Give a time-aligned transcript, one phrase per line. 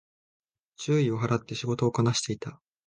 [0.77, 2.59] 注意を払って仕事をこなしていた